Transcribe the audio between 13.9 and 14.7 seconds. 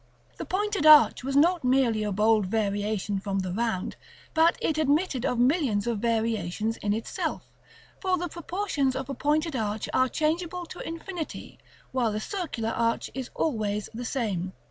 the same.